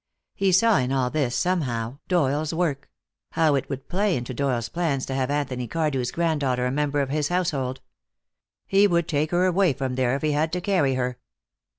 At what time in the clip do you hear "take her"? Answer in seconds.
9.07-9.45